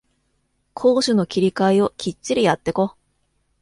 [0.73, 2.95] 攻守の切り替えをきっちりやってこ